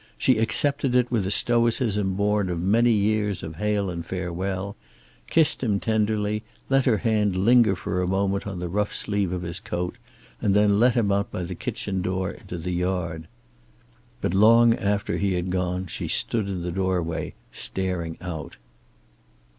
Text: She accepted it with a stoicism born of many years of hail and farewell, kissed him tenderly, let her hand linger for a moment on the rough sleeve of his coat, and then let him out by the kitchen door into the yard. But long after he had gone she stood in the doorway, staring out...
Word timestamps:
She 0.17 0.39
accepted 0.39 0.95
it 0.95 1.11
with 1.11 1.27
a 1.27 1.29
stoicism 1.29 2.15
born 2.15 2.49
of 2.49 2.59
many 2.59 2.91
years 2.91 3.43
of 3.43 3.57
hail 3.57 3.91
and 3.91 4.03
farewell, 4.03 4.75
kissed 5.29 5.61
him 5.61 5.79
tenderly, 5.79 6.41
let 6.69 6.85
her 6.85 6.97
hand 6.97 7.35
linger 7.35 7.75
for 7.75 8.01
a 8.01 8.07
moment 8.07 8.47
on 8.47 8.57
the 8.57 8.67
rough 8.67 8.95
sleeve 8.95 9.31
of 9.31 9.43
his 9.43 9.59
coat, 9.59 9.99
and 10.41 10.55
then 10.55 10.79
let 10.79 10.95
him 10.95 11.11
out 11.11 11.29
by 11.31 11.43
the 11.43 11.53
kitchen 11.53 12.01
door 12.01 12.31
into 12.31 12.57
the 12.57 12.71
yard. 12.73 13.27
But 14.21 14.33
long 14.33 14.73
after 14.73 15.17
he 15.19 15.33
had 15.33 15.51
gone 15.51 15.85
she 15.85 16.07
stood 16.07 16.47
in 16.49 16.63
the 16.63 16.71
doorway, 16.71 17.35
staring 17.51 18.17
out... 18.21 18.57